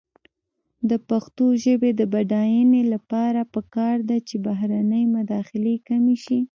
[0.89, 6.39] د پښتو ژبې د بډاینې لپاره پکار ده چې بهرنۍ مداخلې کمې شي.